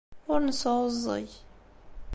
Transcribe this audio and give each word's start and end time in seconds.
Ur 0.31 0.39
nesɛuẓẓeg. 0.43 1.29